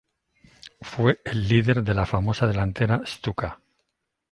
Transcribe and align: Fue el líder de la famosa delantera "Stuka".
Fue 0.81 1.21
el 1.25 1.47
líder 1.47 1.83
de 1.83 1.93
la 1.93 2.07
famosa 2.07 2.47
delantera 2.47 3.03
"Stuka". 3.05 3.59